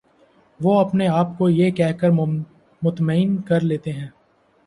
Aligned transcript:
وہ 0.59 0.79
اپنے 0.79 1.07
آپ 1.07 1.37
کو 1.37 1.49
یہ 1.49 1.71
کہہ 1.71 1.91
کر 1.99 2.09
مطمئن 2.81 3.37
کر 3.41 3.61
لیتے 3.61 3.91
ہیں 3.91 4.07